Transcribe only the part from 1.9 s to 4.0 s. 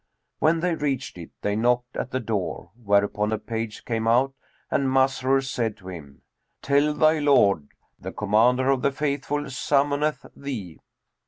at the door, whereupon a page